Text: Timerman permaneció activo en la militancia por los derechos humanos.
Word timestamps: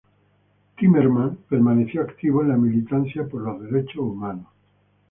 Timerman 0.79 1.37
permaneció 1.47 2.01
activo 2.01 2.41
en 2.41 2.47
la 2.47 2.57
militancia 2.57 3.27
por 3.27 3.41
los 3.43 3.61
derechos 3.71 3.97
humanos. 3.97 4.47